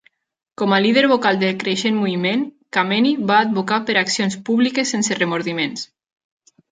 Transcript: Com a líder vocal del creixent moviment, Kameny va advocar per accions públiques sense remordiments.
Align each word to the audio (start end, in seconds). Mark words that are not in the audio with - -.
Com 0.59 0.71
a 0.75 0.77
líder 0.83 1.01
vocal 1.09 1.35
del 1.41 1.51
creixent 1.63 1.99
moviment, 2.05 2.45
Kameny 2.77 3.09
va 3.33 3.37
advocar 3.49 3.77
per 3.91 3.97
accions 4.03 4.39
públiques 4.49 4.95
sense 4.97 5.19
remordiments. 5.21 5.85